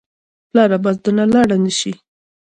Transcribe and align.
پلاره 0.49 0.77
بس 0.83 0.95
درنه 1.03 1.25
لاړ 1.33 1.49
نه 1.65 1.71
شي. 1.79 1.93